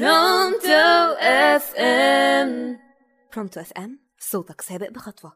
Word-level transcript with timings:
برونتو 0.00 1.14
FM. 1.20 2.78
برونتو 3.34 3.60
FM 3.60 3.98
صوتك 4.18 4.60
سابق 4.60 4.90
بخطوة. 4.90 5.32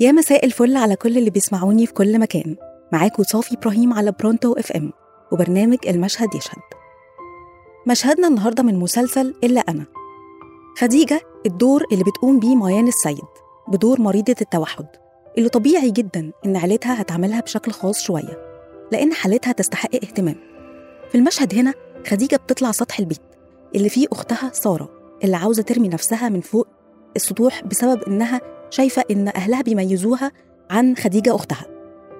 يا 0.00 0.12
مساء 0.12 0.44
الفل 0.44 0.76
على 0.76 0.96
كل 0.96 1.18
اللي 1.18 1.30
بيسمعوني 1.30 1.86
في 1.86 1.92
كل 1.92 2.18
مكان. 2.18 2.56
معاكم 2.92 3.22
صافي 3.22 3.54
إبراهيم 3.54 3.92
على 3.92 4.12
برونتو 4.12 4.52
FM 4.52 4.92
وبرنامج 5.32 5.78
المشهد 5.88 6.34
يشهد. 6.34 6.62
مشهدنا 7.86 8.28
النهاردة 8.28 8.62
من 8.62 8.78
مسلسل 8.78 9.34
إلا 9.44 9.60
أنا. 9.60 10.05
خديجة 10.78 11.20
الدور 11.46 11.84
اللي 11.92 12.04
بتقوم 12.04 12.38
بيه 12.38 12.54
ميان 12.56 12.88
السيد 12.88 13.24
بدور 13.68 14.00
مريضة 14.00 14.34
التوحد 14.40 14.86
اللي 15.38 15.48
طبيعي 15.48 15.90
جدا 15.90 16.30
إن 16.46 16.56
عيلتها 16.56 17.00
هتعملها 17.00 17.40
بشكل 17.40 17.72
خاص 17.72 18.02
شوية 18.02 18.38
لأن 18.92 19.12
حالتها 19.12 19.52
تستحق 19.52 19.94
اهتمام. 19.94 20.34
في 21.08 21.14
المشهد 21.18 21.54
هنا 21.54 21.74
خديجة 22.06 22.36
بتطلع 22.36 22.70
سطح 22.70 22.98
البيت 22.98 23.20
اللي 23.74 23.88
فيه 23.88 24.06
أختها 24.12 24.50
سارة 24.52 24.88
اللي 25.24 25.36
عاوزة 25.36 25.62
ترمي 25.62 25.88
نفسها 25.88 26.28
من 26.28 26.40
فوق 26.40 26.66
السطوح 27.16 27.64
بسبب 27.64 28.02
إنها 28.02 28.40
شايفة 28.70 29.04
إن 29.10 29.28
أهلها 29.28 29.62
بيميزوها 29.62 30.32
عن 30.70 30.96
خديجة 30.96 31.34
أختها. 31.34 31.66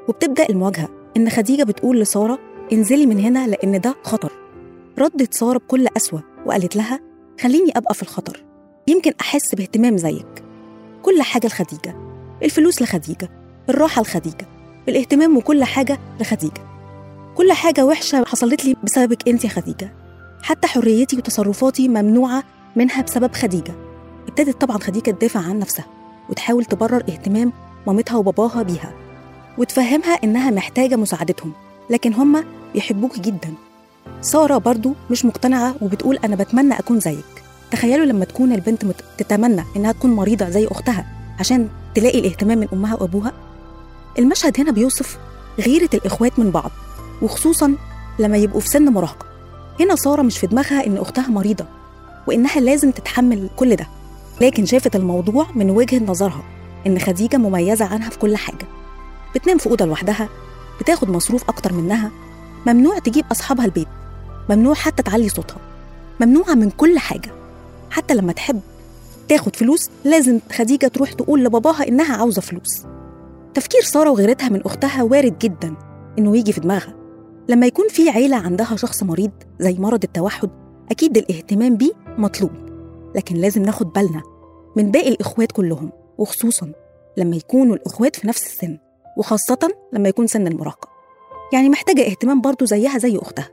وبتبدأ 0.08 0.46
المواجهة 0.50 0.88
إن 1.16 1.30
خديجة 1.30 1.62
بتقول 1.62 2.00
لسارة 2.00 2.38
انزلي 2.72 3.06
من 3.06 3.20
هنا 3.20 3.46
لأن 3.46 3.80
ده 3.80 3.94
خطر. 4.02 4.32
ردت 4.98 5.34
سارة 5.34 5.58
بكل 5.58 5.88
قسوة 5.88 6.22
وقالت 6.46 6.76
لها 6.76 7.00
خليني 7.40 7.72
أبقى 7.76 7.94
في 7.94 8.02
الخطر. 8.02 8.44
يمكن 8.88 9.12
أحس 9.20 9.54
باهتمام 9.54 9.96
زيك. 9.96 10.44
كل 11.02 11.22
حاجة 11.22 11.46
لخديجة. 11.46 11.96
الفلوس 12.42 12.82
لخديجة. 12.82 13.30
الراحة 13.68 14.02
لخديجة. 14.02 14.46
الاهتمام 14.88 15.36
وكل 15.36 15.64
حاجة 15.64 15.98
لخديجة. 16.20 16.66
كل 17.34 17.52
حاجة 17.52 17.84
وحشة 17.84 18.24
حصلت 18.24 18.64
لي 18.64 18.76
بسببك 18.84 19.28
أنت 19.28 19.44
يا 19.44 19.48
خديجة. 19.48 19.94
حتى 20.42 20.68
حريتي 20.68 21.16
وتصرفاتي 21.16 21.88
ممنوعة 21.88 22.44
منها 22.76 23.02
بسبب 23.02 23.34
خديجة. 23.34 23.74
ابتدت 24.28 24.60
طبعا 24.60 24.78
خديجة 24.78 25.10
تدافع 25.10 25.40
عن 25.40 25.58
نفسها 25.58 25.84
وتحاول 26.30 26.64
تبرر 26.64 27.00
اهتمام 27.08 27.52
مامتها 27.86 28.16
وباباها 28.16 28.62
بيها 28.62 28.92
وتفهمها 29.58 30.14
إنها 30.24 30.50
محتاجة 30.50 30.96
مساعدتهم 30.96 31.52
لكن 31.90 32.14
هما 32.14 32.44
بيحبوك 32.74 33.18
جدا. 33.18 33.54
سارة 34.20 34.58
برضو 34.58 34.94
مش 35.10 35.24
مقتنعة 35.24 35.74
وبتقول 35.82 36.16
أنا 36.16 36.36
بتمنى 36.36 36.78
أكون 36.78 37.00
زيك. 37.00 37.45
تخيلوا 37.70 38.04
لما 38.06 38.24
تكون 38.24 38.52
البنت 38.52 38.84
مت... 38.84 39.04
تتمنى 39.18 39.62
إنها 39.76 39.92
تكون 39.92 40.10
مريضة 40.10 40.48
زي 40.50 40.66
أختها 40.66 41.06
عشان 41.40 41.68
تلاقي 41.94 42.18
الاهتمام 42.18 42.58
من 42.58 42.68
أمها 42.72 42.94
وأبوها؟ 42.94 43.32
المشهد 44.18 44.60
هنا 44.60 44.70
بيوصف 44.70 45.18
غيرة 45.58 45.90
الإخوات 45.94 46.38
من 46.38 46.50
بعض 46.50 46.70
وخصوصا 47.22 47.74
لما 48.18 48.36
يبقوا 48.36 48.60
في 48.60 48.68
سن 48.68 48.84
مراهقة. 48.92 49.26
هنا 49.80 49.96
سارة 49.96 50.22
مش 50.22 50.38
في 50.38 50.46
دماغها 50.46 50.86
إن 50.86 50.96
أختها 50.96 51.28
مريضة 51.28 51.64
وإنها 52.26 52.60
لازم 52.60 52.90
تتحمل 52.90 53.50
كل 53.56 53.76
ده 53.76 53.86
لكن 54.40 54.66
شافت 54.66 54.96
الموضوع 54.96 55.46
من 55.54 55.70
وجهة 55.70 55.98
نظرها 56.04 56.42
إن 56.86 56.98
خديجة 56.98 57.36
مميزة 57.36 57.84
عنها 57.84 58.10
في 58.10 58.18
كل 58.18 58.36
حاجة. 58.36 58.66
بتنام 59.34 59.58
في 59.58 59.70
أوضة 59.70 59.84
لوحدها 59.84 60.28
بتاخد 60.80 61.10
مصروف 61.10 61.42
أكتر 61.48 61.72
منها 61.72 62.10
ممنوع 62.66 62.98
تجيب 62.98 63.24
أصحابها 63.32 63.64
البيت 63.64 63.88
ممنوع 64.50 64.74
حتى 64.74 65.02
تعلي 65.02 65.28
صوتها 65.28 65.56
ممنوعة 66.20 66.54
من 66.54 66.70
كل 66.70 66.98
حاجة. 66.98 67.30
حتى 67.90 68.14
لما 68.14 68.32
تحب 68.32 68.60
تاخد 69.28 69.56
فلوس 69.56 69.90
لازم 70.04 70.40
خديجة 70.52 70.86
تروح 70.86 71.12
تقول 71.12 71.44
لباباها 71.44 71.88
إنها 71.88 72.16
عاوزة 72.16 72.40
فلوس. 72.40 72.82
تفكير 73.54 73.80
سارة 73.80 74.10
وغيرتها 74.10 74.48
من 74.48 74.62
أختها 74.62 75.02
وارد 75.02 75.38
جدا 75.38 75.74
إنه 76.18 76.36
يجي 76.36 76.52
في 76.52 76.60
دماغها. 76.60 76.94
لما 77.48 77.66
يكون 77.66 77.88
في 77.88 78.10
عيلة 78.10 78.36
عندها 78.36 78.76
شخص 78.76 79.02
مريض 79.02 79.30
زي 79.60 79.74
مرض 79.78 80.02
التوحد 80.04 80.50
أكيد 80.90 81.16
الاهتمام 81.16 81.76
بيه 81.76 81.92
مطلوب. 82.18 82.50
لكن 83.14 83.36
لازم 83.36 83.62
ناخد 83.62 83.92
بالنا 83.92 84.22
من 84.76 84.90
باقي 84.90 85.08
الإخوات 85.08 85.52
كلهم 85.52 85.92
وخصوصا 86.18 86.72
لما 87.16 87.36
يكونوا 87.36 87.76
الإخوات 87.76 88.16
في 88.16 88.28
نفس 88.28 88.46
السن 88.46 88.78
وخاصة 89.16 89.70
لما 89.92 90.08
يكون 90.08 90.26
سن 90.26 90.46
المراهقة. 90.46 90.88
يعني 91.52 91.68
محتاجة 91.68 92.06
اهتمام 92.06 92.40
برضو 92.40 92.64
زيها 92.64 92.98
زي 92.98 93.18
أختها 93.18 93.48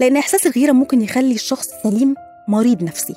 لأن 0.00 0.16
إحساس 0.16 0.46
الغيرة 0.46 0.72
ممكن 0.72 1.02
يخلي 1.02 1.34
الشخص 1.34 1.68
سليم 1.82 2.14
مريض 2.48 2.82
نفسي. 2.82 3.14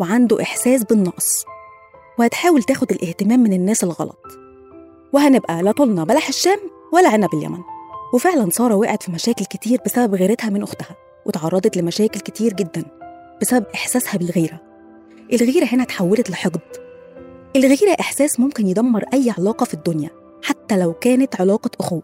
وعنده 0.00 0.42
إحساس 0.42 0.84
بالنقص. 0.84 1.44
وهتحاول 2.18 2.62
تاخد 2.62 2.92
الاهتمام 2.92 3.40
من 3.40 3.52
الناس 3.52 3.84
الغلط. 3.84 4.18
وهنبقى 5.12 5.62
لا 5.62 5.72
طولنا 5.72 6.04
بلح 6.04 6.28
الشام 6.28 6.58
ولا 6.92 7.08
عنب 7.08 7.34
اليمن. 7.34 7.58
وفعلا 8.14 8.50
سارة 8.50 8.74
وقعت 8.74 9.02
في 9.02 9.12
مشاكل 9.12 9.44
كتير 9.44 9.80
بسبب 9.86 10.14
غيرتها 10.14 10.50
من 10.50 10.62
أختها 10.62 10.96
وتعرضت 11.26 11.76
لمشاكل 11.76 12.20
كتير 12.20 12.52
جدا 12.52 12.84
بسبب 13.40 13.64
إحساسها 13.74 14.18
بالغيرة. 14.18 14.60
الغيرة 15.32 15.64
هنا 15.64 15.84
تحولت 15.84 16.30
لحقد. 16.30 16.60
الغيرة 17.56 17.96
إحساس 18.00 18.40
ممكن 18.40 18.66
يدمر 18.66 19.04
أي 19.14 19.34
علاقة 19.38 19.64
في 19.64 19.74
الدنيا 19.74 20.10
حتى 20.42 20.76
لو 20.76 20.92
كانت 20.92 21.40
علاقة 21.40 21.70
أخوة. 21.80 22.02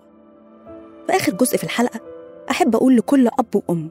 في 1.07 1.17
آخر 1.17 1.33
جزء 1.33 1.57
في 1.57 1.65
الحلقة 1.65 2.01
أحب 2.51 2.77
أقول 2.77 2.97
لكل 2.97 3.29
أب 3.29 3.63
وأم 3.69 3.91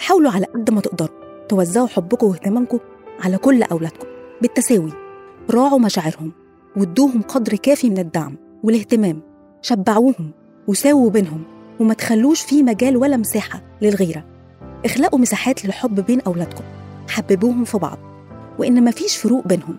حاولوا 0.00 0.30
على 0.30 0.46
قد 0.46 0.70
ما 0.70 0.80
تقدروا 0.80 1.46
توزعوا 1.48 1.86
حبكم 1.86 2.26
واهتمامكم 2.26 2.78
على 3.20 3.38
كل 3.38 3.62
أولادكم. 3.62 4.06
بالتساوي 4.42 4.92
راعوا 5.50 5.78
مشاعرهم 5.78 6.32
وادوهم 6.76 7.22
قدر 7.22 7.56
كافي 7.56 7.90
من 7.90 7.98
الدعم 7.98 8.36
والاهتمام 8.62 9.20
شبعوهم 9.62 10.30
وساووا 10.68 11.10
بينهم 11.10 11.42
وما 11.80 11.94
تخلوش 11.94 12.40
في 12.40 12.62
مجال 12.62 12.96
ولا 12.96 13.16
مساحة 13.16 13.62
للغيرة. 13.82 14.24
اخلقوا 14.84 15.18
مساحات 15.18 15.64
للحب 15.64 16.00
بين 16.00 16.20
أولادكم. 16.20 16.64
حببوهم 17.08 17.64
في 17.64 17.78
بعض 17.78 17.98
وإن 18.58 18.84
مفيش 18.84 19.16
فروق 19.16 19.46
بينهم 19.46 19.76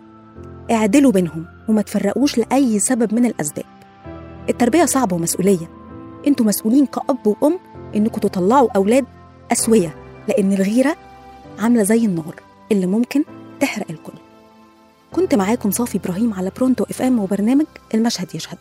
اعدلوا 0.71 1.11
بينهم 1.11 1.45
وما 1.69 1.81
تفرقوش 1.81 2.37
لأي 2.37 2.79
سبب 2.79 3.13
من 3.13 3.25
الأسباب. 3.25 3.65
التربية 4.49 4.85
صعبة 4.85 5.15
ومسؤولية. 5.15 5.69
أنتوا 6.27 6.45
مسؤولين 6.45 6.85
كأب 6.85 7.27
وأم 7.27 7.59
إنكم 7.95 8.19
تطلعوا 8.19 8.69
أولاد 8.75 9.05
أسوية 9.51 9.95
لأن 10.27 10.53
الغيرة 10.53 10.95
عاملة 11.59 11.83
زي 11.83 12.05
النار. 12.05 12.35
اللي 12.73 12.85
ممكن 12.85 13.23
تحرق 13.59 13.85
الكل. 13.89 14.13
كنت 15.11 15.35
معاكم 15.35 15.71
صافي 15.71 15.97
إبراهيم 15.97 16.33
على 16.33 16.51
برونتو 16.57 16.83
إف 16.83 17.01
إم 17.01 17.19
وبرنامج 17.19 17.65
المشهد 17.93 18.35
يشهد. 18.35 18.57